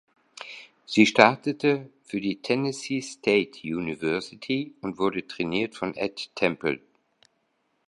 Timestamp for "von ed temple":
5.75-6.81